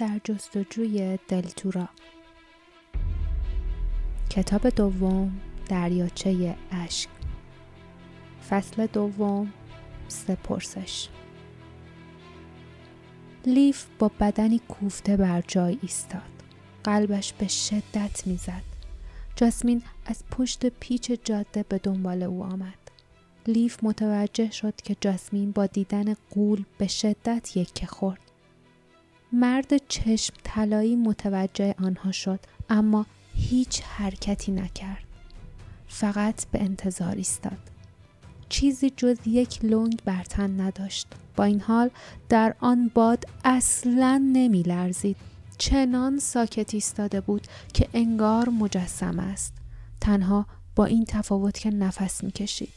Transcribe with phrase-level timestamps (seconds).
[0.00, 1.88] در جستجوی دلتورا.
[4.30, 7.08] کتاب دوم دریاچه اشک.
[8.50, 9.52] فصل دوم
[10.08, 11.08] سپرسش.
[13.46, 16.42] لیف با بدنی کوفته بر جای ایستاد.
[16.84, 18.62] قلبش به شدت می‌زد.
[19.36, 22.90] جاسمین از پشت پیچ جاده به دنبال او آمد.
[23.46, 28.29] لیف متوجه شد که جاسمین با دیدن قول به شدت یکه خورد.
[29.32, 32.40] مرد چشم طلایی متوجه آنها شد
[32.70, 35.04] اما هیچ حرکتی نکرد.
[35.88, 37.58] فقط به انتظار ایستاد.
[38.48, 41.06] چیزی جز یک لنگ بر تن نداشت.
[41.36, 41.90] با این حال
[42.28, 45.16] در آن باد اصلا نمی لرزید.
[45.58, 49.54] چنان ساکت ایستاده بود که انگار مجسم است.
[50.00, 52.72] تنها با این تفاوت که نفس می‌کشید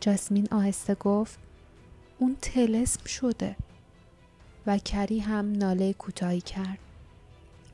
[0.00, 1.38] جاسمین آهسته گفت
[2.18, 3.56] اون تلسم شده.
[4.66, 6.78] و کری هم ناله کوتاهی کرد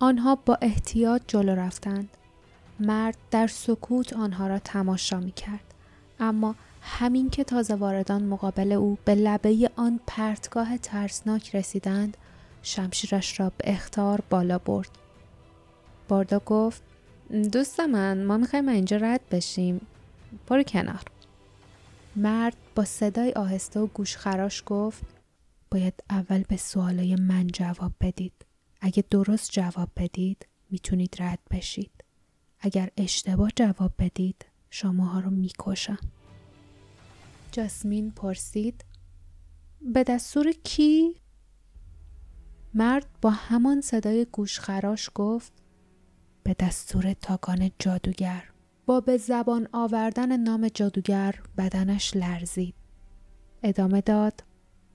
[0.00, 2.08] آنها با احتیاط جلو رفتند
[2.80, 5.74] مرد در سکوت آنها را تماشا می کرد.
[6.20, 12.16] اما همین که تازه واردان مقابل او به لبه آن پرتگاه ترسناک رسیدند
[12.62, 14.90] شمشیرش را به اختار بالا برد.
[16.08, 16.82] باردا گفت
[17.52, 19.86] دوست من ما می‌خوایم اینجا رد بشیم.
[20.48, 21.02] برو کنار.
[22.16, 25.02] مرد با صدای آهسته و گوشخراش گفت
[25.72, 28.46] باید اول به سوالای من جواب بدید.
[28.80, 32.04] اگه درست جواب بدید می‌تونید رد بشید.
[32.60, 35.98] اگر اشتباه جواب بدید شماها رو می‌کشم.
[37.52, 38.84] جاسمین پرسید
[39.80, 41.14] به دستور کی؟
[42.74, 45.52] مرد با همان صدای گوشخراش گفت
[46.42, 48.44] به دستور تاکان جادوگر
[48.86, 52.74] با به زبان آوردن نام جادوگر بدنش لرزید
[53.62, 54.44] ادامه داد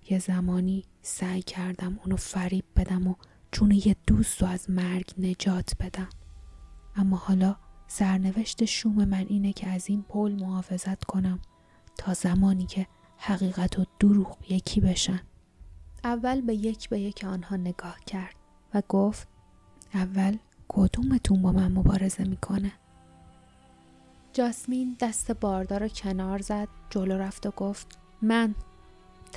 [0.09, 3.15] یه زمانی سعی کردم اونو فریب بدم و
[3.51, 6.09] چون یه دوست رو از مرگ نجات بدم.
[6.95, 7.55] اما حالا
[7.87, 11.39] سرنوشت شوم من اینه که از این پل محافظت کنم
[11.97, 12.87] تا زمانی که
[13.17, 15.21] حقیقت و دروغ یکی بشن.
[16.03, 18.35] اول به یک به یک آنها نگاه کرد
[18.73, 19.27] و گفت
[19.93, 20.37] اول
[20.67, 22.71] کدومتون با من مبارزه می‌کنه؟
[24.33, 28.55] جاسمین دست باردار کنار زد جلو رفت و گفت من.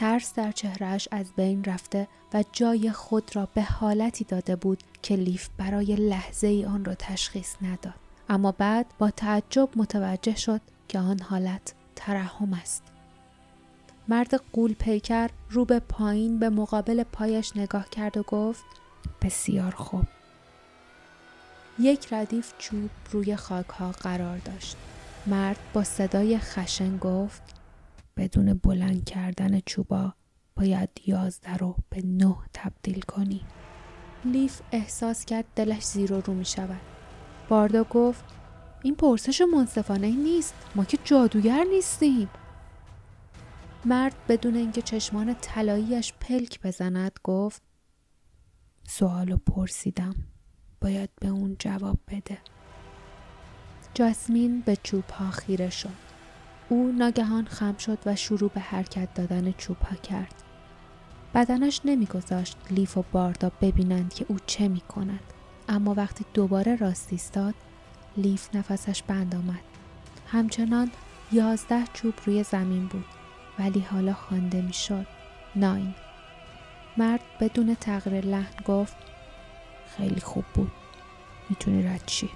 [0.00, 5.16] ترس در چهرهش از بین رفته و جای خود را به حالتی داده بود که
[5.16, 7.94] لیف برای لحظه ای آن را تشخیص نداد.
[8.28, 12.83] اما بعد با تعجب متوجه شد که آن حالت ترحم است.
[14.09, 18.65] مرد قول پیکر رو به پایین به مقابل پایش نگاه کرد و گفت
[19.22, 20.05] بسیار خوب.
[21.78, 24.77] یک ردیف چوب روی خاک ها قرار داشت.
[25.27, 27.59] مرد با صدای خشن گفت
[28.21, 30.15] بدون بلند کردن چوبا
[30.57, 33.41] باید یازده رو به نه تبدیل کنی.
[34.25, 36.81] لیف احساس کرد دلش زیر و رو می شود.
[37.49, 38.25] باردا گفت
[38.83, 40.55] این پرسش منصفانه نیست.
[40.75, 42.29] ما که جادوگر نیستیم.
[43.85, 47.63] مرد بدون اینکه چشمان طلاییش پلک بزند گفت
[48.89, 50.15] سوالو پرسیدم.
[50.81, 52.39] باید به اون جواب بده.
[53.95, 56.09] جاسمین به چوب ها خیره شد.
[56.71, 60.35] او ناگهان خم شد و شروع به حرکت دادن چوب ها کرد.
[61.35, 65.21] بدنش نمیگذاشت لیف و باردا ببینند که او چه می کند.
[65.69, 67.55] اما وقتی دوباره راست ایستاد
[68.17, 69.61] لیف نفسش بند آمد.
[70.27, 70.91] همچنان
[71.33, 73.05] یازده چوب روی زمین بود
[73.59, 75.07] ولی حالا خوانده می‌شد.
[75.57, 75.95] ناین.
[76.97, 78.97] مرد بدون تغییر لحن گفت
[79.97, 80.73] خیلی خوب بود.
[81.49, 82.31] می‌تونی رد چی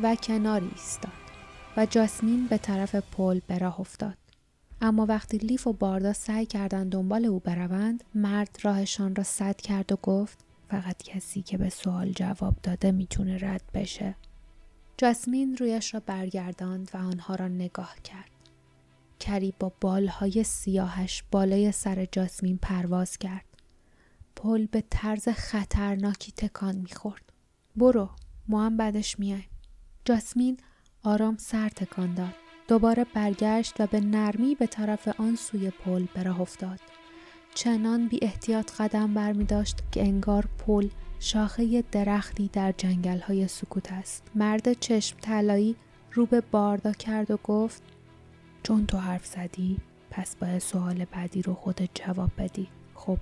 [0.00, 1.21] و کناری ایستاد.
[1.76, 4.16] و جاسمین به طرف پل به راه افتاد.
[4.80, 9.92] اما وقتی لیف و باردا سعی کردند دنبال او بروند مرد راهشان را سد کرد
[9.92, 14.14] و گفت فقط کسی که به سوال جواب داده می‌تونه رد بشه.
[14.96, 18.30] جاسمین رویش را برگرداند و آنها را نگاه کرد.
[19.20, 23.44] کری با بالهای سیاهش بالای سر جاسمین پرواز کرد.
[24.36, 27.32] پل به طرز خطرناکی تکان می‌خورد.
[27.76, 28.10] برو
[28.48, 29.48] ما هم بعدش میایم.
[30.04, 30.56] جاسمین
[31.04, 32.34] آرام سر تکان داد.
[32.68, 36.80] دوباره برگشت و به نرمی به طرف آن سوی پل به افتاد.
[37.54, 40.88] چنان بی احتیاط قدم بر می داشت که انگار پل
[41.20, 44.22] شاخه درختی در جنگل های سکوت است.
[44.34, 45.76] مرد چشم طلایی
[46.12, 47.82] رو به باردا کرد و گفت
[48.62, 49.76] چون تو حرف زدی
[50.10, 52.68] پس باید سوال بعدی رو خودت جواب بدی.
[52.94, 53.18] خب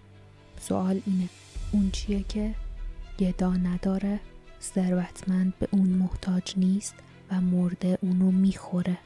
[0.61, 1.29] سوال اینه
[1.73, 2.55] اون چیه که؟
[3.19, 4.21] گدا نداره
[4.63, 6.95] ثروتمند به اون محتاج نیست
[7.31, 8.99] و مرده اونو می‌خوره.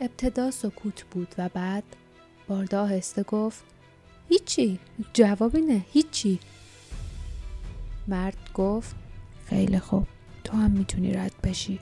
[0.00, 1.84] ابتدا سکوت بود و بعد
[2.48, 3.64] باردا آهسته گفت
[4.28, 4.78] هیچی
[5.12, 6.38] جواب اینه هیچی.
[8.08, 8.94] مرد گفت
[9.46, 10.06] خیلی خوب
[10.44, 11.78] تو هم می‌تونی رد بشی.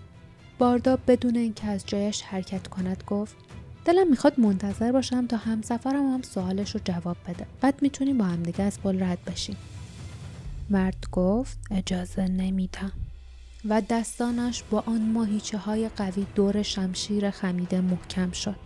[0.58, 3.36] باردا بدون اینکه از جایش حرکت کند گفت
[3.84, 7.46] دلم می‌خواد منتظر باشم تا همسفرم هم سوالش رو جواب بده.
[7.60, 9.56] بعد می‌تونیم با همدیگه از پل رد بشیم.
[10.70, 12.92] مرد گفت اجازه نمیدم.
[13.64, 18.56] و دستانش با آن ماهیچه های قوی دور شمشیر خمیده محکم شد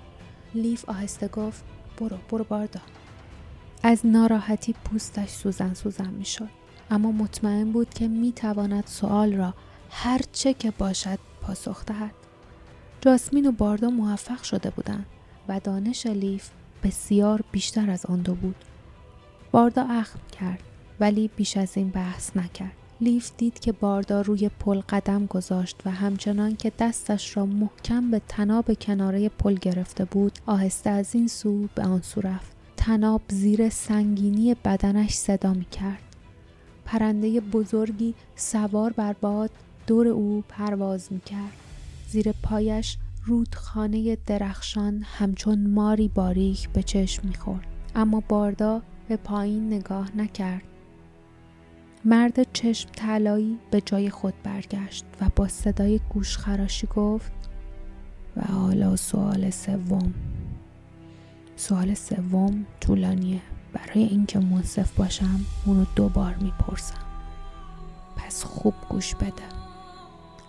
[0.55, 1.65] لیف آهسته گفت
[1.99, 2.81] برو برو باردا
[3.83, 6.49] از ناراحتی پوستش سوزن سوزن می شد.
[6.91, 9.55] اما مطمئن بود که می تواند سوال را
[9.91, 12.15] هر چه که باشد پاسخ دهد.
[13.00, 15.06] جاسمین و باردا موفق شده بودند
[15.49, 16.50] و دانش لیف
[16.83, 18.56] بسیار بیشتر از آن دو بود.
[19.50, 20.62] باردا اخم کرد
[21.00, 22.81] ولی بیش از این بحث نکرد.
[23.03, 28.23] لیف دید که باردا روی پل قدم گذاشت و همچنان که دستش را محکم به
[28.29, 33.69] تناب کناره پل گرفته بود آهسته از این سو به آن سو رفت تناب زیر
[33.69, 36.03] سنگینی بدنش صدا می کرد.
[36.85, 39.51] پرنده بزرگی سوار بر باد
[39.87, 41.53] دور او پرواز می کرد.
[42.09, 42.97] زیر پایش
[43.27, 47.67] رودخانه درخشان همچون ماری باریک به چشم می خورد.
[47.95, 50.72] اما باردا به پایین نگاه نکرد.
[52.05, 57.33] مرد چشم طلایی به جای خود برگشت و با صدای گوشخراشی گفت
[58.37, 60.15] و حالا سوال سوم.
[61.57, 63.41] سوال سوم طولانیه.
[63.73, 67.05] برای اینکه منصف باشم اونو دوبار می‌پرسم.
[68.17, 69.63] پس خوب گوش بده.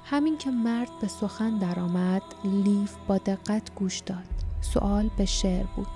[0.06, 4.24] همین که مرد به سخن درآمد لیف با دقت گوش داد.
[4.62, 5.88] سوال به شعر بود.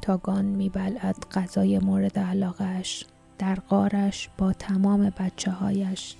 [0.00, 3.06] تاگان میبلد غذای مورد علاقهش
[3.42, 6.14] در قارش با تمام بچه هایش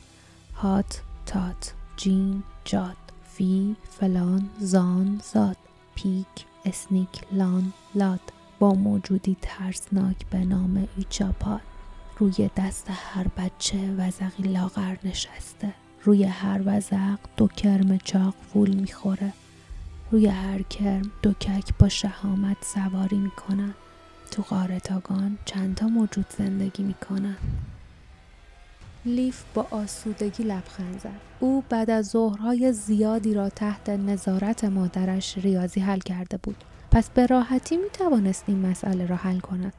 [0.55, 5.57] هات تات جین جاد فی فلان زان زاد
[5.95, 6.27] پیک
[6.65, 8.21] اسنیک لان لاد
[8.59, 11.61] با موجودی ترسناک به نام ایچاپاد
[12.19, 15.75] روی دست هر بچه وزقی لاغر نشسته.
[16.05, 19.33] روی هر وزق دو کرم چاق فول می‌خوره.
[20.11, 23.75] روی هر کرم دو کک با شهامت سواری می‌کنن
[24.33, 27.37] تو قاره تاگان چندتا موجود زندگی می‌کنن.
[29.05, 31.21] لیف با آسودگی لبخند زد.
[31.41, 36.65] او بعد از ظهرهای زیادی را تحت نظارت مادرش ریاضی حل کرده بود.
[36.91, 39.73] پس به راحتی می توانست این مسئله را حل کند.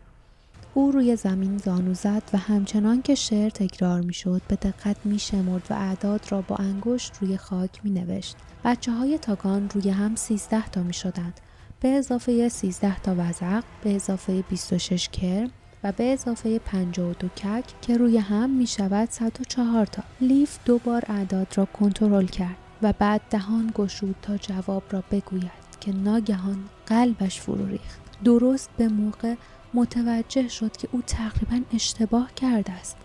[0.73, 5.19] او روی زمین زانو زد و همچنان که شعر تکرار می شد به دقت می
[5.19, 8.35] شمرد و اعداد را با انگشت روی خاک می نوشت.
[8.65, 11.39] بچه های تاگان روی هم سیزده تا می شدند
[11.83, 15.51] به اضافه 13 تا وزق به اضافه 26 کرم
[15.83, 20.03] و به اضافه 52 کک که روی هم می شود 104 تا.
[20.21, 25.51] لیف دو بار اعداد را کنترل کرد و بعد دهان گشود تا جواب را بگوید
[25.81, 28.23] که ناگهان قلبش فرو ریخت.
[28.23, 29.35] درست به موقع
[29.73, 32.97] متوجه شد که او تقریبا اشتباه کرده است.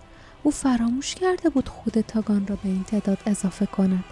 [0.42, 4.04] او فراموش کرده بود خود تاگان را به این تعداد اضافه کند.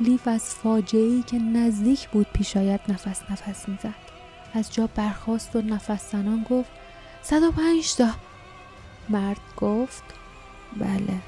[0.00, 3.94] لیف از فاجعه که نزدیک بود پیشایت نفس نفس می‌زد.
[4.52, 6.70] از جا برخاست و نفس زنان گفت
[7.22, 8.10] صد و پنج تا.
[9.08, 10.02] مرد گفت
[10.76, 11.18] بله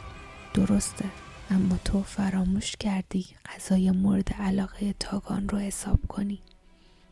[0.55, 1.05] درسته
[1.51, 6.39] اما تو فراموش کردی غذای مورد علاقه تاگان رو حساب کنی.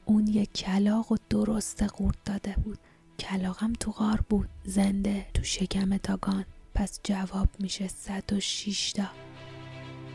[0.04, 2.78] اون یک کلاق و درست قورت داده بود.
[3.18, 6.44] کلاقم تو غار بود زنده تو شکم تاگان.
[6.74, 8.40] پس جواب میشه صد و
[8.96, 9.27] تا.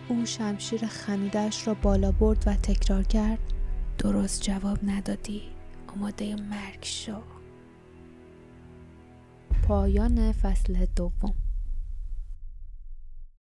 [0.09, 3.39] او شمشیر خمیدش را بالا برد و تکرار کرد.
[3.97, 5.41] درست جواب ندادی.
[5.87, 7.21] آماده مرگ شو.
[9.67, 11.42] پایان فصل دوم.